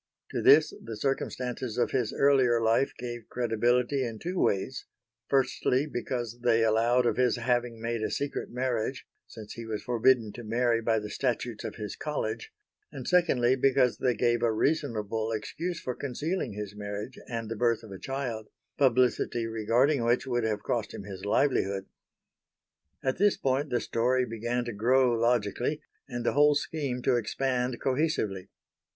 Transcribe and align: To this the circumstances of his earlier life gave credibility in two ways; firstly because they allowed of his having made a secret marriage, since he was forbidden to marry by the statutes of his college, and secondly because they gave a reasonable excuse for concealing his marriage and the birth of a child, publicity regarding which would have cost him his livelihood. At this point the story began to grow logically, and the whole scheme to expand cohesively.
To 0.31 0.41
this 0.41 0.73
the 0.83 0.97
circumstances 0.97 1.77
of 1.77 1.91
his 1.91 2.11
earlier 2.11 2.59
life 2.59 2.91
gave 2.97 3.29
credibility 3.29 4.03
in 4.03 4.17
two 4.17 4.39
ways; 4.39 4.87
firstly 5.29 5.85
because 5.85 6.39
they 6.39 6.63
allowed 6.63 7.05
of 7.05 7.17
his 7.17 7.35
having 7.35 7.79
made 7.79 8.01
a 8.01 8.09
secret 8.09 8.49
marriage, 8.49 9.05
since 9.27 9.53
he 9.53 9.63
was 9.67 9.83
forbidden 9.83 10.31
to 10.33 10.43
marry 10.43 10.81
by 10.81 10.97
the 10.97 11.11
statutes 11.11 11.63
of 11.63 11.75
his 11.75 11.95
college, 11.95 12.51
and 12.91 13.07
secondly 13.07 13.55
because 13.55 13.99
they 13.99 14.15
gave 14.15 14.41
a 14.41 14.51
reasonable 14.51 15.31
excuse 15.31 15.79
for 15.79 15.93
concealing 15.93 16.53
his 16.53 16.75
marriage 16.75 17.19
and 17.27 17.47
the 17.47 17.55
birth 17.55 17.83
of 17.83 17.91
a 17.91 17.99
child, 17.99 18.47
publicity 18.79 19.45
regarding 19.45 20.03
which 20.03 20.25
would 20.25 20.43
have 20.43 20.63
cost 20.63 20.95
him 20.95 21.03
his 21.03 21.25
livelihood. 21.25 21.85
At 23.03 23.19
this 23.19 23.37
point 23.37 23.69
the 23.69 23.79
story 23.79 24.25
began 24.25 24.65
to 24.65 24.73
grow 24.73 25.11
logically, 25.11 25.79
and 26.09 26.25
the 26.25 26.33
whole 26.33 26.55
scheme 26.55 27.03
to 27.03 27.17
expand 27.17 27.79
cohesively. 27.79 28.47